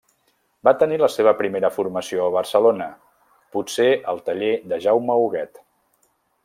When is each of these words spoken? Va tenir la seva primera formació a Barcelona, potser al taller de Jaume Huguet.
Va 0.67 0.71
tenir 0.83 0.95
la 1.01 1.09
seva 1.15 1.33
primera 1.41 1.69
formació 1.75 2.23
a 2.25 2.31
Barcelona, 2.37 2.89
potser 3.57 3.89
al 4.15 4.25
taller 4.31 4.53
de 4.73 4.85
Jaume 4.87 5.23
Huguet. 5.27 5.67